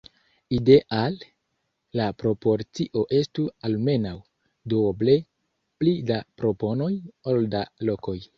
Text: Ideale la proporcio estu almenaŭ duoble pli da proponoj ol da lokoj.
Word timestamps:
Ideale 0.55 1.25
la 1.99 2.07
proporcio 2.21 3.03
estu 3.17 3.45
almenaŭ 3.69 4.15
duoble 4.75 5.17
pli 5.83 5.95
da 6.11 6.19
proponoj 6.43 6.91
ol 7.35 7.41
da 7.55 7.65
lokoj. 7.91 8.19